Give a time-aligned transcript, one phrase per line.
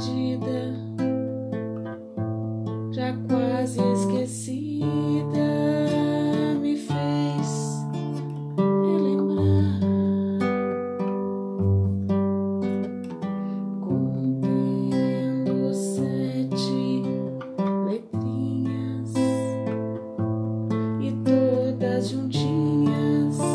[0.00, 0.72] perdida,
[2.90, 4.86] já quase esquecida,
[6.58, 7.84] me fez
[8.56, 9.80] relembrar
[13.82, 17.02] contendo sete
[17.86, 19.14] letrinhas
[21.00, 23.49] e todas juntinhas.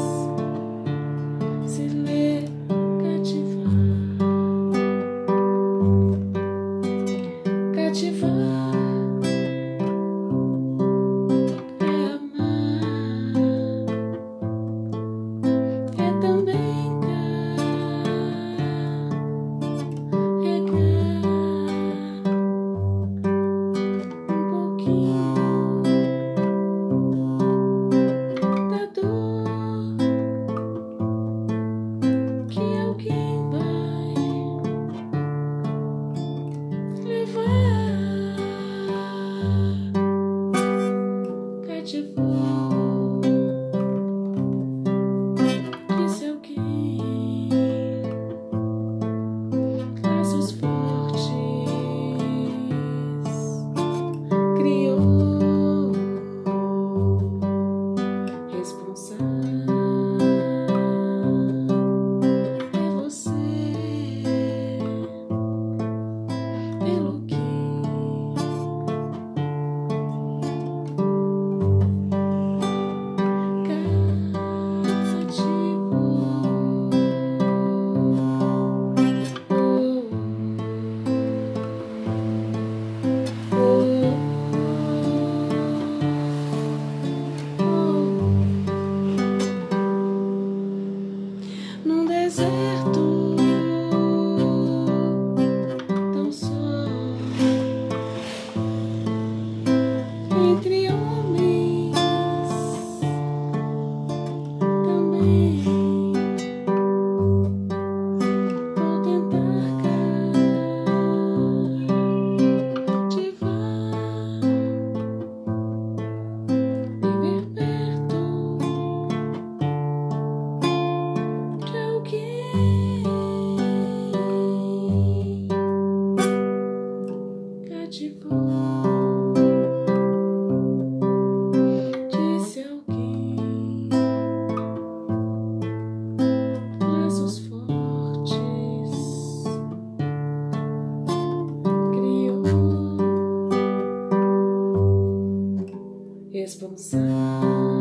[146.91, 147.74] coração.